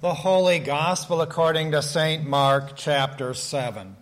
The 0.00 0.14
Holy 0.14 0.60
Gospel 0.60 1.20
according 1.20 1.72
to 1.72 1.82
St. 1.82 2.26
Mark, 2.26 2.72
chapter 2.74 3.34
7. 3.34 3.96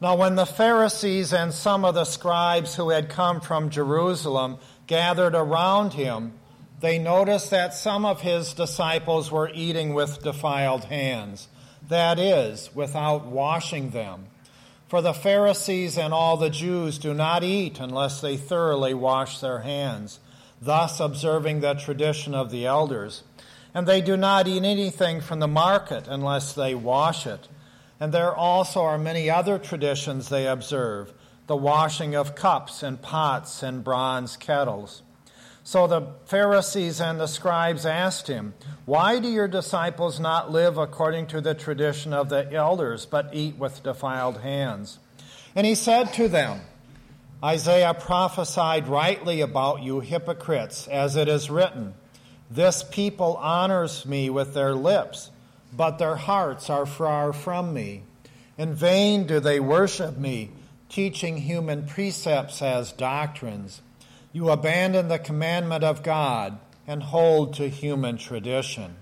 Now, 0.00 0.14
when 0.14 0.36
the 0.36 0.46
Pharisees 0.46 1.32
and 1.32 1.52
some 1.52 1.84
of 1.84 1.96
the 1.96 2.04
scribes 2.04 2.76
who 2.76 2.90
had 2.90 3.08
come 3.08 3.40
from 3.40 3.70
Jerusalem 3.70 4.58
gathered 4.86 5.34
around 5.34 5.94
him, 5.94 6.34
they 6.78 7.00
noticed 7.00 7.50
that 7.50 7.74
some 7.74 8.04
of 8.04 8.20
his 8.20 8.54
disciples 8.54 9.28
were 9.28 9.50
eating 9.52 9.92
with 9.92 10.22
defiled 10.22 10.84
hands, 10.84 11.48
that 11.88 12.20
is, 12.20 12.72
without 12.76 13.26
washing 13.26 13.90
them. 13.90 14.26
For 14.86 15.02
the 15.02 15.14
Pharisees 15.14 15.98
and 15.98 16.14
all 16.14 16.36
the 16.36 16.48
Jews 16.48 16.96
do 16.98 17.12
not 17.12 17.42
eat 17.42 17.80
unless 17.80 18.20
they 18.20 18.36
thoroughly 18.36 18.94
wash 18.94 19.40
their 19.40 19.62
hands, 19.62 20.20
thus 20.60 21.00
observing 21.00 21.60
the 21.60 21.74
tradition 21.74 22.34
of 22.34 22.50
the 22.50 22.66
elders. 22.66 23.22
And 23.72 23.86
they 23.86 24.00
do 24.00 24.16
not 24.16 24.48
eat 24.48 24.64
anything 24.64 25.20
from 25.20 25.38
the 25.38 25.48
market 25.48 26.06
unless 26.08 26.52
they 26.52 26.74
wash 26.74 27.26
it. 27.26 27.48
And 27.98 28.12
there 28.12 28.34
also 28.34 28.82
are 28.82 28.98
many 28.98 29.30
other 29.30 29.58
traditions 29.58 30.28
they 30.28 30.46
observe 30.46 31.12
the 31.46 31.56
washing 31.56 32.14
of 32.14 32.36
cups 32.36 32.82
and 32.82 33.02
pots 33.02 33.62
and 33.62 33.82
bronze 33.82 34.36
kettles. 34.36 35.02
So 35.64 35.86
the 35.86 36.14
Pharisees 36.24 37.00
and 37.00 37.20
the 37.20 37.26
scribes 37.26 37.84
asked 37.84 38.28
him, 38.28 38.54
Why 38.86 39.18
do 39.18 39.28
your 39.28 39.48
disciples 39.48 40.20
not 40.20 40.50
live 40.50 40.78
according 40.78 41.26
to 41.28 41.40
the 41.40 41.54
tradition 41.54 42.12
of 42.12 42.28
the 42.28 42.52
elders, 42.52 43.04
but 43.04 43.30
eat 43.32 43.56
with 43.56 43.82
defiled 43.82 44.42
hands? 44.42 45.00
And 45.54 45.66
he 45.66 45.74
said 45.74 46.12
to 46.14 46.28
them, 46.28 46.60
Isaiah 47.42 47.94
prophesied 47.94 48.86
rightly 48.86 49.40
about 49.40 49.82
you 49.82 50.00
hypocrites, 50.00 50.86
as 50.88 51.16
it 51.16 51.26
is 51.26 51.48
written, 51.48 51.94
This 52.50 52.82
people 52.82 53.36
honors 53.36 54.04
me 54.04 54.28
with 54.28 54.52
their 54.52 54.74
lips, 54.74 55.30
but 55.74 55.98
their 55.98 56.16
hearts 56.16 56.68
are 56.68 56.84
far 56.84 57.32
from 57.32 57.72
me. 57.72 58.02
In 58.58 58.74
vain 58.74 59.26
do 59.26 59.40
they 59.40 59.58
worship 59.58 60.18
me, 60.18 60.50
teaching 60.90 61.38
human 61.38 61.86
precepts 61.86 62.60
as 62.60 62.92
doctrines. 62.92 63.80
You 64.34 64.50
abandon 64.50 65.08
the 65.08 65.18
commandment 65.18 65.82
of 65.82 66.02
God 66.02 66.58
and 66.86 67.02
hold 67.02 67.54
to 67.54 67.70
human 67.70 68.18
tradition. 68.18 68.96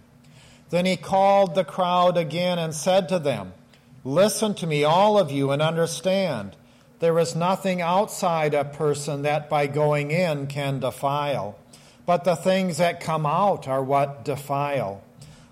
Then 0.70 0.86
he 0.86 0.96
called 0.96 1.54
the 1.56 1.64
crowd 1.64 2.16
again 2.16 2.58
and 2.58 2.72
said 2.72 3.08
to 3.08 3.18
them, 3.18 3.52
Listen 4.04 4.54
to 4.54 4.66
me, 4.66 4.84
all 4.84 5.18
of 5.18 5.32
you, 5.32 5.50
and 5.50 5.60
understand. 5.60 6.54
There 7.00 7.18
is 7.18 7.36
nothing 7.36 7.80
outside 7.80 8.54
a 8.54 8.64
person 8.64 9.22
that 9.22 9.48
by 9.48 9.66
going 9.66 10.10
in 10.10 10.46
can 10.46 10.80
defile, 10.80 11.56
but 12.06 12.24
the 12.24 12.36
things 12.36 12.78
that 12.78 13.00
come 13.00 13.26
out 13.26 13.68
are 13.68 13.82
what 13.82 14.24
defile. 14.24 15.02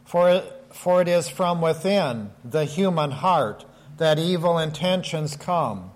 For 0.04 0.30
it, 0.30 0.64
for 0.70 1.00
it 1.02 1.08
is 1.08 1.28
from 1.28 1.60
within, 1.60 2.30
the 2.44 2.64
human 2.64 3.10
heart, 3.10 3.64
that 3.98 4.18
evil 4.18 4.58
intentions 4.58 5.36
come 5.36 5.90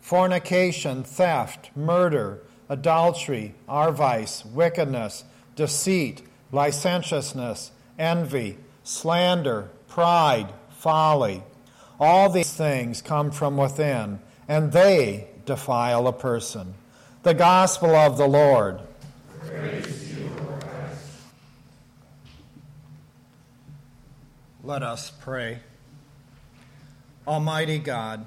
fornication, 0.00 1.04
theft, 1.04 1.70
murder 1.76 2.40
adultery, 2.70 3.52
avarice, 3.68 4.44
wickedness, 4.46 5.24
deceit, 5.56 6.22
licentiousness, 6.52 7.72
envy, 7.98 8.56
slander, 8.84 9.68
pride, 9.88 10.48
folly. 10.70 11.42
All 11.98 12.30
these 12.30 12.52
things 12.52 13.02
come 13.02 13.32
from 13.32 13.56
within, 13.56 14.20
and 14.50 14.72
they 14.72 15.28
defile 15.46 16.08
a 16.08 16.12
person. 16.12 16.74
The 17.22 17.34
gospel 17.34 17.94
of 17.94 18.18
the 18.18 18.26
Lord. 18.26 18.80
Let 24.64 24.82
us 24.82 25.12
pray. 25.20 25.60
Almighty 27.28 27.78
God, 27.78 28.26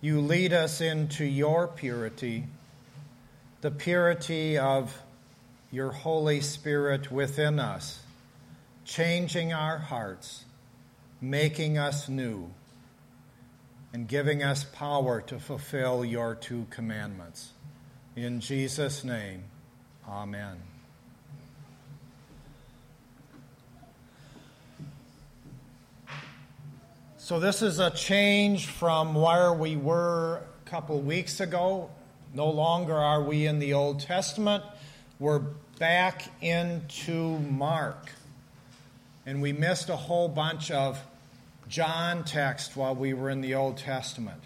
you 0.00 0.20
lead 0.20 0.52
us 0.52 0.80
into 0.80 1.24
your 1.24 1.68
purity 1.68 2.46
the 3.60 3.70
purity 3.72 4.56
of 4.56 5.02
your 5.72 5.90
Holy 5.90 6.40
Spirit 6.40 7.10
within 7.10 7.58
us, 7.58 8.00
changing 8.84 9.52
our 9.52 9.78
hearts, 9.78 10.44
making 11.20 11.76
us 11.76 12.08
new, 12.08 12.52
and 13.92 14.06
giving 14.06 14.42
us 14.42 14.64
power 14.64 15.20
to 15.22 15.38
fulfill 15.38 16.04
your 16.04 16.34
two 16.34 16.66
commandments. 16.70 17.50
In 18.16 18.40
Jesus' 18.40 19.04
name, 19.04 19.44
amen. 20.08 20.56
So, 27.16 27.38
this 27.38 27.60
is 27.62 27.78
a 27.78 27.90
change 27.90 28.66
from 28.66 29.14
where 29.14 29.52
we 29.52 29.76
were 29.76 30.40
a 30.66 30.68
couple 30.68 30.98
weeks 31.00 31.40
ago 31.40 31.90
no 32.34 32.50
longer 32.50 32.94
are 32.94 33.22
we 33.22 33.46
in 33.46 33.58
the 33.58 33.72
Old 33.72 34.00
Testament. 34.00 34.62
We're 35.18 35.42
back 35.78 36.24
into 36.42 37.38
Mark. 37.38 38.10
And 39.24 39.40
we 39.40 39.52
missed 39.52 39.88
a 39.88 39.96
whole 39.96 40.28
bunch 40.28 40.70
of 40.70 41.00
John 41.68 42.24
text 42.24 42.76
while 42.76 42.94
we 42.94 43.14
were 43.14 43.30
in 43.30 43.40
the 43.40 43.54
Old 43.54 43.76
Testament. 43.76 44.42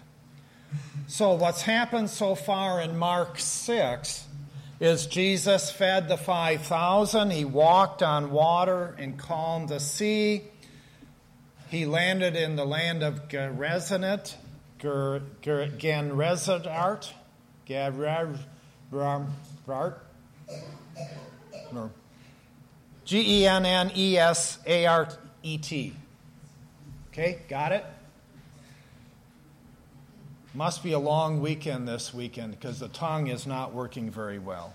So, 1.07 1.33
what's 1.33 1.61
happened 1.61 2.09
so 2.09 2.35
far 2.35 2.81
in 2.81 2.97
Mark 2.97 3.39
6 3.39 4.27
is 4.79 5.05
Jesus 5.05 5.71
fed 5.71 6.09
the 6.09 6.17
5,000. 6.17 7.31
He 7.31 7.45
walked 7.45 8.03
on 8.03 8.31
water 8.31 8.95
and 8.97 9.17
calmed 9.17 9.69
the 9.69 9.79
sea. 9.79 10.43
He 11.69 11.85
landed 11.85 12.35
in 12.35 12.55
the 12.55 12.65
land 12.65 13.03
of 13.03 13.27
Gerezanet, 13.27 14.35
Gennesaret, 14.79 17.13
Gavrart. 17.67 18.39
G 23.05 23.41
E 23.41 23.47
N 23.47 23.65
N 23.65 23.91
E 23.95 24.17
S 24.17 24.59
A 24.65 24.85
R 24.85 25.09
E 25.41 25.57
T. 25.57 25.93
Okay, 27.13 27.37
got 27.47 27.71
it? 27.71 27.85
Must 30.55 30.81
be 30.81 30.93
a 30.93 30.99
long 30.99 31.41
weekend 31.41 31.87
this 31.87 32.11
weekend 32.11 32.53
because 32.59 32.79
the 32.79 32.87
tongue 32.87 33.27
is 33.27 33.45
not 33.45 33.71
working 33.71 34.09
very 34.09 34.39
well. 34.39 34.73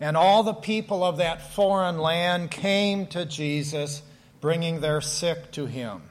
And 0.00 0.18
all 0.18 0.42
the 0.42 0.52
people 0.52 1.02
of 1.02 1.16
that 1.16 1.54
foreign 1.54 1.96
land 1.96 2.50
came 2.50 3.06
to 3.06 3.24
Jesus, 3.24 4.02
bringing 4.42 4.82
their 4.82 5.00
sick 5.00 5.50
to 5.52 5.64
him. 5.64 6.02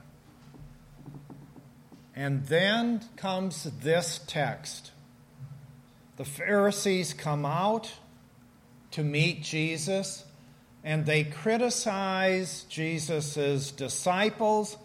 And 2.15 2.47
then 2.47 3.01
comes 3.17 3.65
this 3.81 4.19
text 4.25 4.93
the 6.15 6.25
Pharisees 6.25 7.13
come 7.13 7.45
out 7.45 7.93
to 8.89 9.03
meet 9.03 9.43
Jesus 9.43 10.25
and 10.83 11.05
they 11.05 11.23
criticize 11.23 12.65
Jesus' 12.67 13.69
disciples 13.69 14.75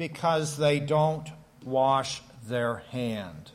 because 0.00 0.56
they 0.56 0.80
don't 0.80 1.28
wash 1.62 2.22
their 2.48 2.76
hand. 2.90 3.50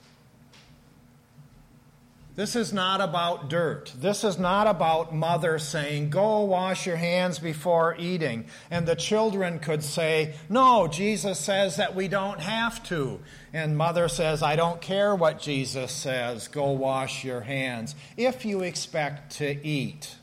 This 2.35 2.55
is 2.55 2.71
not 2.71 3.01
about 3.01 3.49
dirt. 3.49 3.91
This 3.97 4.23
is 4.23 4.37
not 4.37 4.67
about 4.67 5.11
mother 5.15 5.57
saying, 5.57 6.11
Go 6.11 6.41
wash 6.41 6.85
your 6.85 6.97
hands 6.97 7.39
before 7.39 7.95
eating. 7.97 8.45
And 8.69 8.85
the 8.85 8.95
children 8.95 9.57
could 9.57 9.83
say, 9.83 10.35
No, 10.47 10.87
Jesus 10.87 11.39
says 11.39 11.77
that 11.77 11.95
we 11.95 12.07
don't 12.07 12.39
have 12.39 12.83
to. 12.89 13.21
And 13.51 13.75
mother 13.75 14.07
says, 14.07 14.43
I 14.43 14.55
don't 14.55 14.79
care 14.79 15.15
what 15.15 15.39
Jesus 15.39 15.91
says, 15.91 16.47
go 16.47 16.69
wash 16.71 17.23
your 17.23 17.41
hands. 17.41 17.95
If 18.17 18.45
you 18.45 18.61
expect 18.61 19.37
to 19.37 19.65
eat 19.65 20.13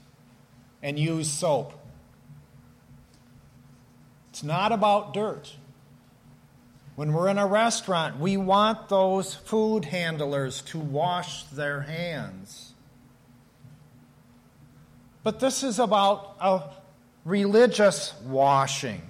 and 0.85 1.01
use 1.01 1.29
soap, 1.29 1.73
it's 4.31 4.45
not 4.45 4.71
about 4.71 5.15
dirt. 5.15 5.57
When 6.95 7.13
we're 7.13 7.29
in 7.29 7.39
a 7.39 7.47
restaurant, 7.47 8.19
we 8.19 8.37
want 8.37 8.89
those 8.89 9.35
food 9.35 9.87
handlers 9.87 10.61
to 10.63 10.79
wash 10.79 11.45
their 11.45 11.83
hands. 11.83 12.75
But 15.23 15.41
this 15.41 15.63
is 15.63 15.79
about 15.79 16.37
a 16.41 16.63
religious 17.25 18.13
washing. 18.25 19.03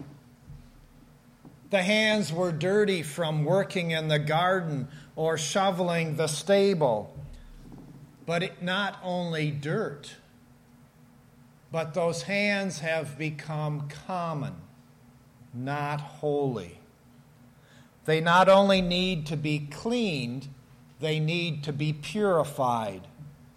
The 1.71 1.83
hands 1.83 2.33
were 2.33 2.53
dirty 2.53 3.03
from 3.03 3.45
working 3.45 3.93
in 3.93 4.09
the 4.09 4.19
garden 4.19 4.89
or 5.17 5.37
shoveling 5.39 6.17
the 6.17 6.27
stable. 6.27 7.17
But 8.27 8.43
it, 8.43 8.63
not 8.63 8.99
only 9.03 9.51
dirt, 9.51 10.15
but 11.73 11.95
those 11.95 12.23
hands 12.23 12.81
have 12.81 13.19
become 13.19 13.89
common, 14.07 14.55
not 15.55 16.01
holy. 16.01 16.79
They 18.05 18.21
not 18.21 18.49
only 18.49 18.81
need 18.81 19.27
to 19.27 19.37
be 19.37 19.61
cleaned, 19.71 20.49
they 21.01 21.21
need 21.21 21.65
to 21.65 21.73
be 21.73 21.93
purified, 21.93 23.07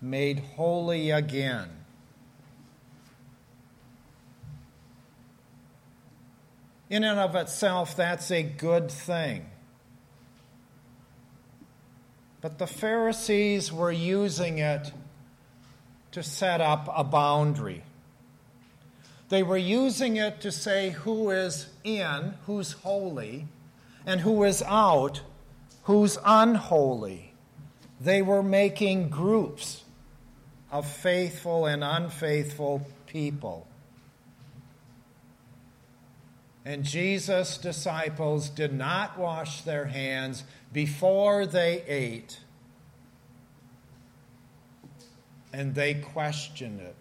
made 0.01 0.39
holy 0.55 1.11
again. 1.11 1.69
In 6.89 7.03
and 7.03 7.19
of 7.19 7.35
itself, 7.35 7.95
that's 7.95 8.29
a 8.29 8.43
good 8.43 8.91
thing. 8.91 9.49
But 12.41 12.59
the 12.59 12.67
Pharisees 12.67 13.73
were 13.73 13.91
using 13.91 14.59
it 14.59 14.91
to 16.11 16.21
set 16.21 16.61
up 16.61 16.87
a 16.95 17.03
boundary. 17.03 17.81
They 19.29 19.41
were 19.41 19.57
using 19.57 20.17
it 20.17 20.41
to 20.41 20.51
say 20.51 20.91
who 20.91 21.31
is 21.31 21.67
in, 21.83 22.35
who's 22.45 22.73
holy, 22.73 23.47
and 24.05 24.21
who 24.21 24.43
is 24.43 24.61
out, 24.63 25.21
who's 25.83 26.17
unholy. 26.25 27.33
They 27.99 28.21
were 28.21 28.43
making 28.43 29.09
groups 29.09 29.83
of 30.71 30.87
faithful 30.87 31.65
and 31.65 31.83
unfaithful 31.83 32.85
people. 33.07 33.67
And 36.65 36.83
Jesus' 36.83 37.59
disciples 37.59 38.49
did 38.49 38.73
not 38.73 39.19
wash 39.19 39.61
their 39.61 39.85
hands 39.85 40.43
before 40.73 41.45
they 41.45 41.83
ate. 41.87 42.39
And 45.53 45.75
they 45.75 45.93
questioned 45.93 46.81
it. 46.81 46.95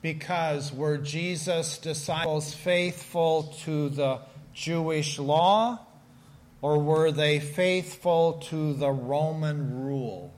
Because 0.00 0.72
were 0.72 0.96
Jesus' 0.96 1.78
disciples 1.78 2.54
faithful 2.54 3.54
to 3.64 3.90
the 3.90 4.20
Jewish 4.56 5.18
law, 5.18 5.78
or 6.62 6.78
were 6.78 7.12
they 7.12 7.38
faithful 7.38 8.40
to 8.48 8.72
the 8.72 8.90
Roman 8.90 9.84
rule? 9.84 10.32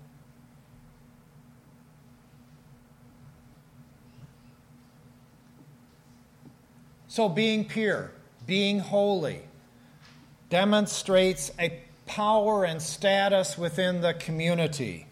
So, 7.06 7.28
being 7.28 7.64
pure, 7.64 8.10
being 8.44 8.80
holy, 8.80 9.42
demonstrates 10.50 11.52
a 11.58 11.80
power 12.06 12.64
and 12.64 12.82
status 12.82 13.56
within 13.56 14.00
the 14.00 14.14
community. 14.14 15.06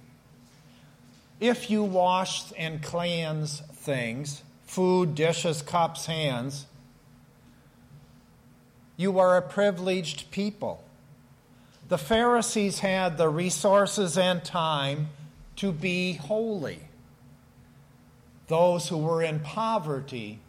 If 1.39 1.71
you 1.71 1.85
wash 1.85 2.53
and 2.59 2.83
cleanse 2.83 3.61
things, 3.73 4.43
food, 4.65 5.15
dishes, 5.15 5.63
cups, 5.63 6.07
hands, 6.07 6.67
you 8.97 9.19
are 9.19 9.37
a 9.37 9.43
privileged 9.43 10.31
people. 10.31 10.83
The 11.89 11.99
Pharisees 11.99 12.81
had 12.81 13.17
the 13.17 13.29
resources 13.29 14.19
and 14.19 14.45
time 14.45 15.09
to 15.57 15.73
be 15.73 16.15
holy. 16.15 16.81
Those 18.49 18.89
who 18.89 18.99
were 18.99 19.23
in 19.23 19.41
poverty 19.41 20.41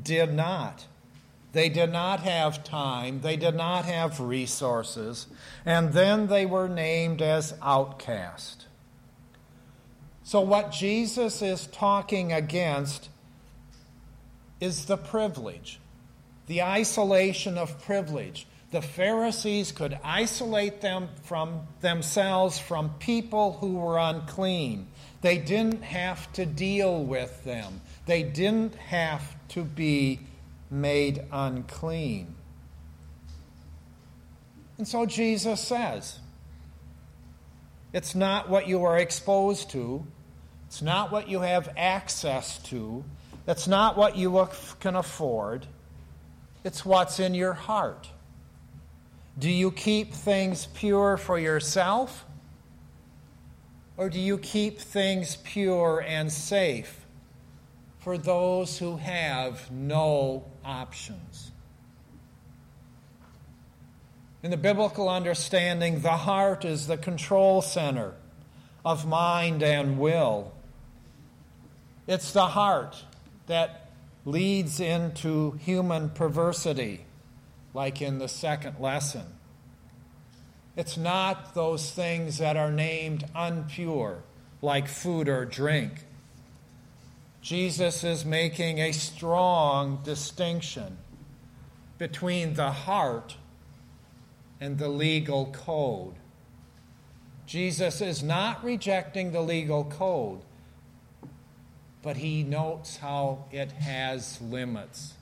did 0.00 0.32
not. 0.32 0.86
They 1.52 1.68
did 1.68 1.92
not 1.92 2.20
have 2.20 2.64
time, 2.64 3.20
they 3.20 3.36
did 3.36 3.54
not 3.54 3.84
have 3.84 4.20
resources, 4.20 5.26
and 5.66 5.92
then 5.92 6.28
they 6.28 6.46
were 6.46 6.68
named 6.68 7.20
as 7.20 7.54
outcast. 7.60 8.66
So, 10.24 10.40
what 10.40 10.72
Jesus 10.72 11.42
is 11.42 11.66
talking 11.66 12.32
against 12.32 13.10
is 14.60 14.86
the 14.86 14.96
privilege, 14.96 15.78
the 16.46 16.62
isolation 16.62 17.58
of 17.58 17.82
privilege. 17.84 18.46
The 18.70 18.82
Pharisees 18.82 19.70
could 19.70 19.98
isolate 20.02 20.80
them 20.80 21.08
from 21.24 21.66
themselves 21.80 22.58
from 22.58 22.90
people 22.98 23.52
who 23.54 23.74
were 23.74 23.98
unclean. 23.98 24.88
They 25.20 25.38
didn't 25.38 25.82
have 25.82 26.32
to 26.32 26.46
deal 26.46 27.04
with 27.04 27.44
them. 27.44 27.82
They 28.06 28.22
didn't 28.22 28.74
have 28.76 29.22
to 29.48 29.62
be 29.62 30.20
made 30.70 31.22
unclean. 31.30 32.34
And 34.78 34.88
so 34.88 35.06
Jesus 35.06 35.60
says, 35.60 36.18
it's 37.92 38.14
not 38.14 38.48
what 38.48 38.66
you 38.66 38.84
are 38.84 38.98
exposed 38.98 39.70
to, 39.70 40.04
it's 40.66 40.80
not 40.80 41.12
what 41.12 41.28
you 41.28 41.40
have 41.40 41.68
access 41.76 42.58
to, 42.64 43.04
it's 43.46 43.68
not 43.68 43.98
what 43.98 44.16
you 44.16 44.48
can 44.80 44.96
afford, 44.96 45.66
it's 46.64 46.84
what's 46.84 47.18
in 47.18 47.34
your 47.34 47.52
heart. 47.52 48.08
Do 49.38 49.50
you 49.50 49.70
keep 49.70 50.12
things 50.12 50.66
pure 50.66 51.16
for 51.16 51.38
yourself? 51.38 52.24
Or 53.96 54.08
do 54.08 54.18
you 54.18 54.38
keep 54.38 54.78
things 54.78 55.36
pure 55.36 56.04
and 56.06 56.30
safe 56.32 57.02
for 58.02 58.18
those 58.18 58.78
who 58.78 58.96
have 58.96 59.70
no 59.70 60.44
options. 60.64 61.52
In 64.42 64.50
the 64.50 64.56
biblical 64.56 65.08
understanding, 65.08 66.00
the 66.00 66.16
heart 66.16 66.64
is 66.64 66.88
the 66.88 66.96
control 66.96 67.62
center 67.62 68.14
of 68.84 69.06
mind 69.06 69.62
and 69.62 70.00
will. 70.00 70.52
It's 72.08 72.32
the 72.32 72.48
heart 72.48 73.04
that 73.46 73.81
leads 74.24 74.80
into 74.80 75.52
human 75.52 76.10
perversity, 76.10 77.04
like 77.74 78.00
in 78.00 78.18
the 78.18 78.28
second 78.28 78.78
lesson. 78.78 79.26
It's 80.76 80.96
not 80.96 81.54
those 81.54 81.90
things 81.90 82.38
that 82.38 82.56
are 82.56 82.70
named 82.70 83.24
unpure, 83.34 84.20
like 84.62 84.88
food 84.88 85.28
or 85.28 85.44
drink. 85.44 86.04
Jesus 87.42 88.04
is 88.04 88.24
making 88.24 88.78
a 88.78 88.92
strong 88.92 90.00
distinction 90.04 90.98
between 91.98 92.54
the 92.54 92.70
heart 92.70 93.36
and 94.60 94.78
the 94.78 94.88
legal 94.88 95.46
code. 95.46 96.14
Jesus 97.46 98.00
is 98.00 98.22
not 98.22 98.64
rejecting 98.64 99.32
the 99.32 99.40
legal 99.40 99.84
code, 99.84 100.40
but 102.02 102.16
he 102.16 102.42
notes 102.42 102.96
how 102.96 103.44
it 103.52 103.72
has 103.72 104.40
limits. 104.40 105.14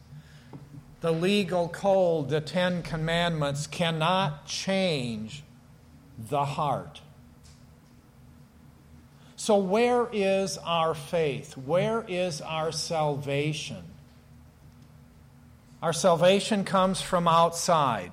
The 1.01 1.13
legal 1.13 1.69
code, 1.69 2.29
the 2.29 2.41
Ten 2.41 2.83
Commandments, 2.83 3.67
cannot 3.67 4.47
change 4.47 5.43
the 6.19 6.45
heart. 6.45 7.01
So, 9.37 9.57
where 9.57 10.09
is 10.13 10.59
our 10.59 10.95
faith? 10.95 11.57
Where 11.57 12.05
is 12.07 12.43
our 12.43 12.73
salvation? 12.73 13.83
Our 15.83 15.95
salvation 15.95 16.65
comes 16.65 17.01
from 17.01 17.27
outside 17.27 18.13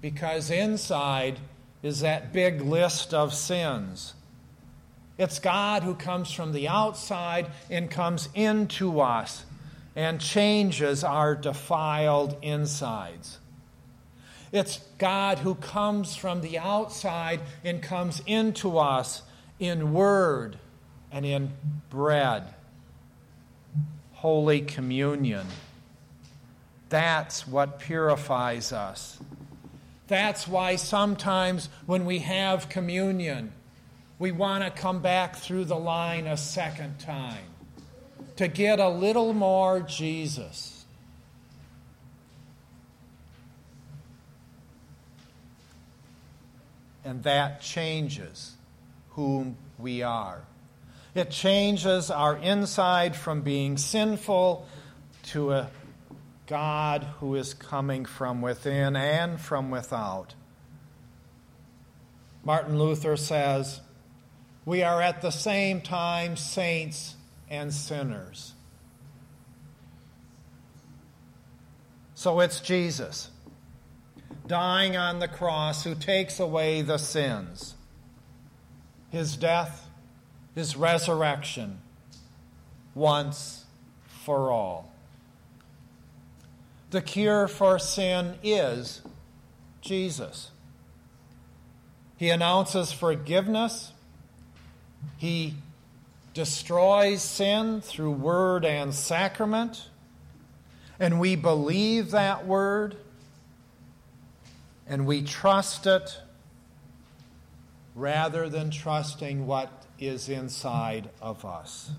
because 0.00 0.50
inside 0.50 1.38
is 1.84 2.00
that 2.00 2.32
big 2.32 2.62
list 2.62 3.14
of 3.14 3.32
sins. 3.32 4.14
It's 5.16 5.38
God 5.38 5.82
who 5.82 5.94
comes 5.94 6.32
from 6.32 6.52
the 6.52 6.68
outside 6.68 7.46
and 7.70 7.90
comes 7.90 8.28
into 8.34 9.00
us 9.00 9.44
and 9.94 10.20
changes 10.20 11.04
our 11.04 11.34
defiled 11.34 12.36
insides. 12.42 13.38
It's 14.50 14.78
God 14.98 15.40
who 15.40 15.54
comes 15.54 16.16
from 16.16 16.40
the 16.40 16.58
outside 16.58 17.40
and 17.64 17.82
comes 17.82 18.22
into 18.26 18.78
us 18.78 19.22
in 19.58 19.92
word 19.92 20.58
and 21.12 21.24
in 21.24 21.52
bread. 21.90 22.54
Holy 24.12 24.60
Communion. 24.60 25.46
That's 26.88 27.46
what 27.46 27.78
purifies 27.78 28.72
us. 28.72 29.18
That's 30.06 30.46
why 30.46 30.76
sometimes 30.76 31.68
when 31.86 32.04
we 32.04 32.20
have 32.20 32.68
communion, 32.68 33.52
we 34.18 34.32
want 34.32 34.64
to 34.64 34.70
come 34.70 35.00
back 35.00 35.36
through 35.36 35.64
the 35.64 35.76
line 35.76 36.26
a 36.26 36.36
second 36.36 36.98
time 36.98 37.44
to 38.36 38.48
get 38.48 38.80
a 38.80 38.88
little 38.88 39.32
more 39.32 39.80
Jesus. 39.80 40.84
And 47.04 47.22
that 47.24 47.60
changes 47.60 48.54
whom 49.10 49.56
we 49.78 50.02
are. 50.02 50.42
It 51.14 51.30
changes 51.30 52.10
our 52.10 52.36
inside 52.36 53.14
from 53.14 53.42
being 53.42 53.76
sinful 53.76 54.66
to 55.24 55.52
a 55.52 55.70
God 56.46 57.04
who 57.20 57.36
is 57.36 57.54
coming 57.54 58.04
from 58.04 58.42
within 58.42 58.96
and 58.96 59.40
from 59.40 59.70
without. 59.70 60.34
Martin 62.44 62.78
Luther 62.78 63.16
says, 63.16 63.80
We 64.64 64.82
are 64.82 65.02
at 65.02 65.20
the 65.20 65.30
same 65.30 65.80
time 65.80 66.36
saints 66.36 67.16
and 67.50 67.72
sinners. 67.72 68.54
So 72.14 72.40
it's 72.40 72.60
Jesus 72.60 73.30
dying 74.46 74.96
on 74.96 75.20
the 75.20 75.28
cross 75.28 75.84
who 75.84 75.94
takes 75.94 76.38
away 76.38 76.82
the 76.82 76.98
sins 76.98 77.74
his 79.10 79.36
death, 79.36 79.86
his 80.56 80.74
resurrection, 80.74 81.78
once 82.96 83.64
for 84.24 84.50
all. 84.50 84.92
The 86.90 87.00
cure 87.00 87.46
for 87.46 87.78
sin 87.78 88.34
is 88.42 89.02
Jesus. 89.80 90.50
He 92.16 92.28
announces 92.28 92.90
forgiveness. 92.90 93.92
He 95.16 95.54
destroys 96.34 97.22
sin 97.22 97.80
through 97.80 98.12
word 98.12 98.64
and 98.64 98.94
sacrament. 98.94 99.88
And 100.98 101.18
we 101.18 101.36
believe 101.36 102.10
that 102.10 102.46
word 102.46 102.96
and 104.86 105.06
we 105.06 105.22
trust 105.22 105.86
it 105.86 106.20
rather 107.94 108.48
than 108.48 108.70
trusting 108.70 109.46
what 109.46 109.70
is 109.98 110.28
inside 110.28 111.08
of 111.22 111.44
us. 111.44 111.90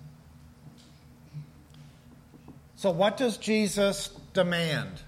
So, 2.76 2.92
what 2.92 3.18
does 3.18 3.38
Jesus 3.38 4.10
demand? 4.34 5.02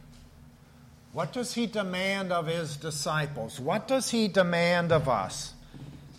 What 1.13 1.33
does 1.33 1.53
he 1.53 1.67
demand 1.67 2.31
of 2.31 2.47
his 2.47 2.77
disciples? 2.77 3.59
What 3.59 3.87
does 3.87 4.09
he 4.09 4.27
demand 4.27 4.91
of 4.91 5.09
us? 5.09 5.53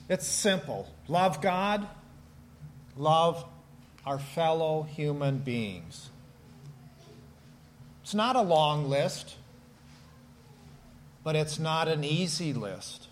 It's 0.08 0.26
simple 0.26 0.88
love 1.06 1.40
God, 1.40 1.86
love 2.96 3.44
our 4.06 4.18
fellow 4.18 4.82
human 4.82 5.38
beings. 5.38 6.10
It's 8.02 8.14
not 8.14 8.36
a 8.36 8.42
long 8.42 8.88
list, 8.88 9.36
but 11.22 11.36
it's 11.36 11.58
not 11.58 11.88
an 11.88 12.04
easy 12.04 12.54
list. 12.54 13.06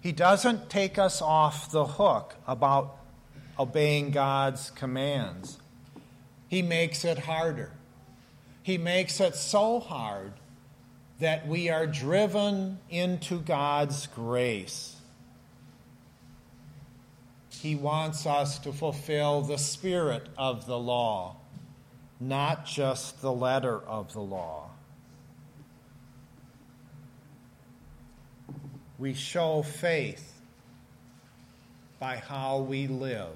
He 0.00 0.12
doesn't 0.12 0.70
take 0.70 0.96
us 0.96 1.20
off 1.20 1.72
the 1.72 1.84
hook 1.86 2.36
about 2.46 2.96
obeying 3.58 4.10
God's 4.10 4.70
commands. 4.70 5.58
He 6.46 6.62
makes 6.62 7.04
it 7.04 7.18
harder. 7.18 7.72
He 8.62 8.78
makes 8.78 9.18
it 9.18 9.34
so 9.34 9.80
hard 9.80 10.34
that 11.20 11.46
we 11.46 11.68
are 11.68 11.86
driven 11.86 12.78
into 12.90 13.38
God's 13.38 14.06
grace. 14.08 14.96
He 17.50 17.76
wants 17.76 18.26
us 18.26 18.58
to 18.60 18.72
fulfill 18.72 19.42
the 19.42 19.56
spirit 19.56 20.26
of 20.36 20.66
the 20.66 20.78
law, 20.78 21.36
not 22.20 22.66
just 22.66 23.22
the 23.22 23.32
letter 23.32 23.78
of 23.78 24.12
the 24.12 24.20
law. 24.20 24.70
We 28.98 29.14
show 29.14 29.62
faith 29.62 30.32
by 31.98 32.16
how 32.16 32.58
we 32.58 32.86
live. 32.86 33.34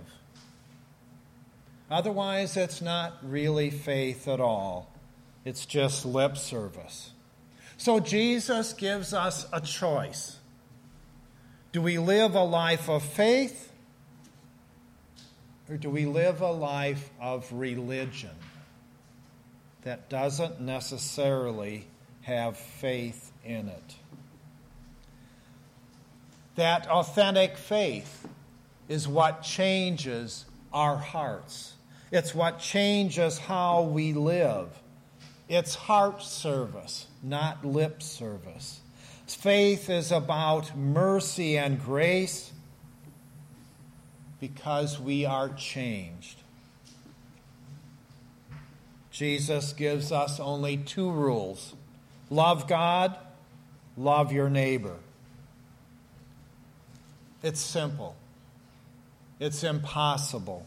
Otherwise, 1.90 2.56
it's 2.56 2.82
not 2.82 3.16
really 3.22 3.70
faith 3.70 4.28
at 4.28 4.40
all, 4.40 4.92
it's 5.44 5.64
just 5.64 6.04
lip 6.04 6.36
service. 6.36 7.12
So, 7.78 8.00
Jesus 8.00 8.72
gives 8.72 9.14
us 9.14 9.46
a 9.52 9.60
choice. 9.60 10.36
Do 11.70 11.80
we 11.80 11.98
live 11.98 12.34
a 12.34 12.42
life 12.42 12.90
of 12.90 13.02
faith 13.02 13.72
or 15.70 15.76
do 15.76 15.88
we 15.90 16.06
live 16.06 16.40
a 16.40 16.50
life 16.50 17.10
of 17.20 17.50
religion 17.52 18.34
that 19.82 20.08
doesn't 20.08 20.60
necessarily 20.60 21.86
have 22.22 22.56
faith 22.56 23.30
in 23.44 23.68
it? 23.68 23.94
That 26.56 26.88
authentic 26.88 27.56
faith 27.56 28.26
is 28.88 29.06
what 29.06 29.42
changes 29.42 30.46
our 30.72 30.96
hearts. 30.96 31.74
It's 32.10 32.34
what 32.34 32.58
changes 32.58 33.38
how 33.38 33.82
we 33.82 34.14
live. 34.14 34.68
It's 35.48 35.74
heart 35.74 36.22
service, 36.22 37.06
not 37.22 37.64
lip 37.64 38.02
service. 38.02 38.80
Faith 39.26 39.88
is 39.88 40.12
about 40.12 40.76
mercy 40.76 41.56
and 41.56 41.82
grace 41.82 42.52
because 44.40 45.00
we 45.00 45.24
are 45.24 45.48
changed. 45.50 46.36
Jesus 49.10 49.72
gives 49.72 50.12
us 50.12 50.38
only 50.38 50.76
two 50.76 51.10
rules 51.10 51.74
love 52.30 52.68
God, 52.68 53.16
love 53.96 54.32
your 54.32 54.48
neighbor. 54.48 54.96
It's 57.42 57.60
simple, 57.60 58.16
it's 59.40 59.64
impossible, 59.64 60.66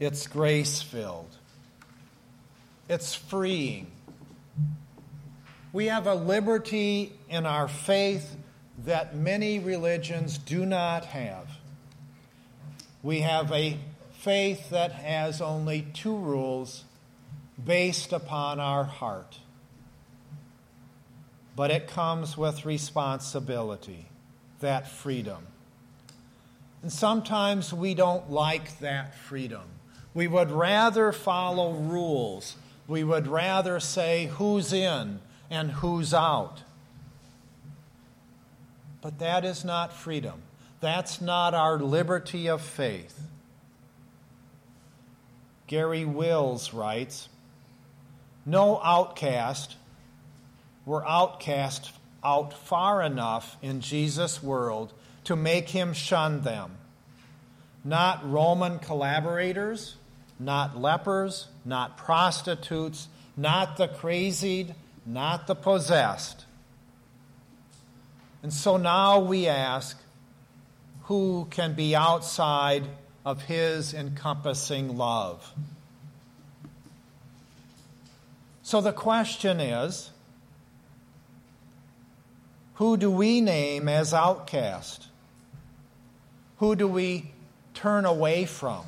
it's 0.00 0.26
grace 0.26 0.82
filled, 0.82 1.36
it's 2.88 3.14
freeing. 3.14 3.86
We 5.72 5.86
have 5.86 6.06
a 6.06 6.14
liberty 6.14 7.12
in 7.28 7.46
our 7.46 7.68
faith 7.68 8.36
that 8.84 9.16
many 9.16 9.58
religions 9.58 10.38
do 10.38 10.64
not 10.64 11.06
have. 11.06 11.48
We 13.02 13.20
have 13.20 13.50
a 13.52 13.78
faith 14.12 14.70
that 14.70 14.92
has 14.92 15.40
only 15.40 15.82
two 15.92 16.16
rules 16.16 16.84
based 17.62 18.12
upon 18.12 18.60
our 18.60 18.84
heart. 18.84 19.38
But 21.56 21.70
it 21.70 21.86
comes 21.86 22.36
with 22.36 22.64
responsibility 22.64 24.06
that 24.60 24.88
freedom. 24.88 25.46
And 26.82 26.92
sometimes 26.92 27.72
we 27.72 27.94
don't 27.94 28.30
like 28.30 28.78
that 28.80 29.14
freedom. 29.14 29.62
We 30.14 30.26
would 30.26 30.50
rather 30.50 31.12
follow 31.12 31.72
rules. 31.72 32.56
We 32.86 33.04
would 33.04 33.26
rather 33.26 33.80
say 33.80 34.26
who's 34.26 34.72
in 34.72 35.20
and 35.50 35.70
who's 35.70 36.12
out. 36.12 36.62
But 39.00 39.18
that 39.18 39.44
is 39.44 39.64
not 39.64 39.92
freedom. 39.92 40.42
That's 40.80 41.20
not 41.20 41.54
our 41.54 41.78
liberty 41.78 42.48
of 42.48 42.60
faith. 42.60 43.20
Garry 45.66 46.04
Wills 46.04 46.74
writes 46.74 47.28
No 48.44 48.80
outcast 48.82 49.76
were 50.84 51.06
outcast 51.08 51.92
out 52.22 52.52
far 52.52 53.02
enough 53.02 53.56
in 53.62 53.80
Jesus' 53.80 54.42
world 54.42 54.92
to 55.24 55.36
make 55.36 55.70
him 55.70 55.92
shun 55.92 56.42
them. 56.42 56.72
Not 57.84 58.30
Roman 58.30 58.78
collaborators, 58.78 59.96
not 60.38 60.78
lepers, 60.78 61.48
not 61.64 61.96
prostitutes, 61.96 63.08
not 63.36 63.76
the 63.76 63.88
crazied, 63.88 64.74
not 65.06 65.46
the 65.46 65.54
possessed. 65.54 66.44
And 68.42 68.52
so 68.52 68.76
now 68.76 69.20
we 69.20 69.46
ask 69.46 69.98
who 71.04 71.46
can 71.50 71.74
be 71.74 71.94
outside 71.94 72.84
of 73.24 73.42
his 73.42 73.94
encompassing 73.94 74.96
love? 74.96 75.52
So 78.62 78.80
the 78.80 78.92
question 78.92 79.60
is 79.60 80.10
who 82.74 82.96
do 82.96 83.10
we 83.10 83.40
name 83.40 83.88
as 83.88 84.12
outcast? 84.12 85.08
Who 86.58 86.74
do 86.74 86.88
we 86.88 87.30
turn 87.74 88.04
away 88.04 88.46
from 88.46 88.86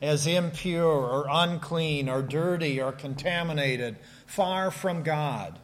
as 0.00 0.26
impure 0.26 0.84
or 0.84 1.26
unclean 1.28 2.08
or 2.08 2.22
dirty 2.22 2.80
or 2.80 2.92
contaminated, 2.92 3.96
far 4.26 4.70
from 4.70 5.02
God? 5.02 5.58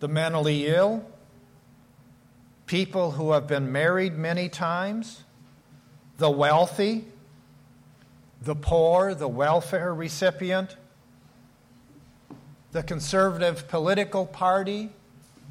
The 0.00 0.08
mentally 0.08 0.66
ill, 0.66 1.04
people 2.66 3.12
who 3.12 3.32
have 3.32 3.46
been 3.46 3.70
married 3.70 4.16
many 4.16 4.48
times, 4.48 5.24
the 6.18 6.30
wealthy, 6.30 7.04
the 8.40 8.56
poor, 8.56 9.14
the 9.14 9.28
welfare 9.28 9.94
recipient, 9.94 10.76
the 12.72 12.82
conservative 12.82 13.68
political 13.68 14.26
party, 14.26 14.90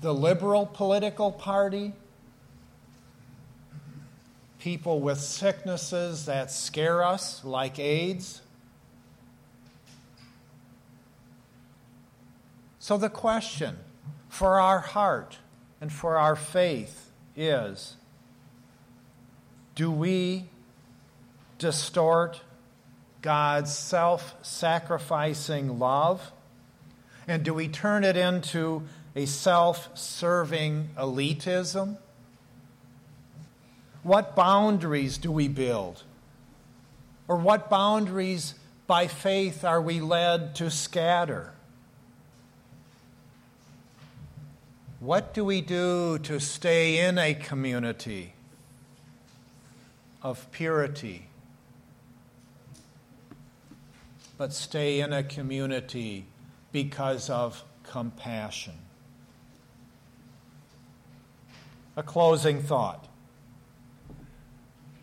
the 0.01 0.13
liberal 0.13 0.65
political 0.65 1.31
party, 1.31 1.93
people 4.61 5.01
with 5.01 5.19
sicknesses 5.19 6.25
that 6.25 6.51
scare 6.51 7.03
us, 7.03 7.43
like 7.43 7.79
AIDS. 7.79 8.41
So, 12.77 12.97
the 12.97 13.09
question 13.09 13.77
for 14.29 14.59
our 14.59 14.79
heart 14.79 15.39
and 15.79 15.91
for 15.91 16.17
our 16.17 16.35
faith 16.35 17.11
is 17.35 17.95
do 19.73 19.89
we 19.89 20.45
distort 21.57 22.41
God's 23.23 23.75
self 23.75 24.35
sacrificing 24.43 25.79
love? 25.79 26.31
And 27.27 27.43
do 27.43 27.53
we 27.53 27.67
turn 27.67 28.03
it 28.03 28.15
into 28.15 28.83
a 29.15 29.25
self 29.25 29.89
serving 29.97 30.89
elitism? 30.97 31.97
What 34.03 34.35
boundaries 34.35 35.17
do 35.17 35.31
we 35.31 35.47
build? 35.47 36.03
Or 37.27 37.37
what 37.37 37.69
boundaries 37.69 38.55
by 38.87 39.07
faith 39.07 39.63
are 39.63 39.81
we 39.81 40.01
led 40.01 40.55
to 40.55 40.71
scatter? 40.71 41.53
What 44.99 45.33
do 45.33 45.45
we 45.45 45.61
do 45.61 46.19
to 46.19 46.39
stay 46.39 46.99
in 46.99 47.17
a 47.17 47.33
community 47.33 48.33
of 50.21 50.51
purity, 50.51 51.27
but 54.37 54.53
stay 54.53 54.99
in 54.99 55.13
a 55.13 55.23
community 55.23 56.25
because 56.71 57.29
of 57.29 57.63
compassion? 57.83 58.75
A 61.97 62.03
closing 62.03 62.61
thought. 62.61 63.07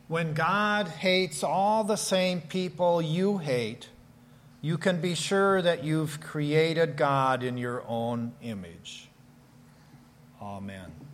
When 0.08 0.32
God 0.32 0.88
hates 0.88 1.44
all 1.44 1.84
the 1.84 1.96
same 1.96 2.40
people 2.40 3.02
you 3.02 3.38
hate, 3.38 3.88
you 4.62 4.78
can 4.78 5.00
be 5.00 5.14
sure 5.14 5.60
that 5.62 5.84
you've 5.84 6.20
created 6.20 6.96
God 6.96 7.42
in 7.42 7.58
your 7.58 7.84
own 7.86 8.32
image. 8.42 9.08
Amen. 10.40 11.07